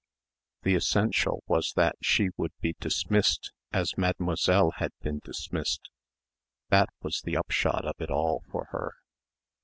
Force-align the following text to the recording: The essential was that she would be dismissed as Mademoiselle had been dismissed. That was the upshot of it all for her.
The 0.63 0.73
essential 0.73 1.43
was 1.45 1.73
that 1.75 1.95
she 2.01 2.29
would 2.35 2.53
be 2.59 2.75
dismissed 2.79 3.51
as 3.71 3.99
Mademoiselle 3.99 4.71
had 4.77 4.93
been 5.03 5.19
dismissed. 5.23 5.91
That 6.69 6.89
was 7.03 7.21
the 7.21 7.37
upshot 7.37 7.85
of 7.85 7.97
it 8.01 8.09
all 8.09 8.43
for 8.51 8.65
her. 8.71 8.95